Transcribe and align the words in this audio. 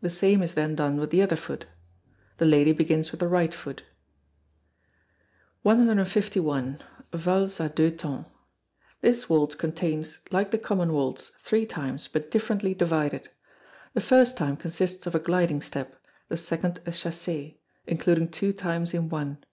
The 0.00 0.08
same 0.08 0.42
is 0.42 0.52
then 0.54 0.74
done 0.74 0.96
with 0.96 1.10
the 1.10 1.20
other 1.20 1.36
foot. 1.36 1.66
The 2.38 2.46
lady 2.46 2.72
begins 2.72 3.10
with 3.10 3.20
the 3.20 3.28
right 3.28 3.52
foot. 3.52 3.82
151. 5.60 6.78
Valse 7.12 7.60
a 7.60 7.68
Deux 7.68 7.90
Temps. 7.90 8.30
This 9.02 9.28
waltz 9.28 9.54
contains, 9.54 10.20
like 10.30 10.52
the 10.52 10.56
common 10.58 10.94
waltz, 10.94 11.32
three 11.38 11.66
times, 11.66 12.08
but 12.10 12.30
differently 12.30 12.72
divided. 12.72 13.28
The 13.92 14.00
first 14.00 14.38
time 14.38 14.56
consists 14.56 15.06
of 15.06 15.14
a 15.14 15.18
gliding 15.20 15.60
step; 15.60 16.00
the 16.30 16.38
second 16.38 16.78
a 16.86 16.90
chassez, 16.92 17.56
including 17.86 18.30
two 18.30 18.54
times 18.54 18.94
in 18.94 19.10
one. 19.10 19.44